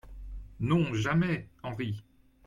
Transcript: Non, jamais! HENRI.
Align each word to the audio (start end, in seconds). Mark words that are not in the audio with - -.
Non, 0.59 0.95
jamais! 0.95 1.47
HENRI. 1.61 2.03